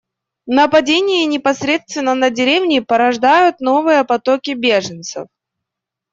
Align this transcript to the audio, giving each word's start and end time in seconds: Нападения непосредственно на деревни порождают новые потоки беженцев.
Нападения 0.47 1.27
непосредственно 1.27 2.15
на 2.15 2.31
деревни 2.31 2.79
порождают 2.79 3.59
новые 3.59 4.03
потоки 4.03 4.49
беженцев. 4.55 5.27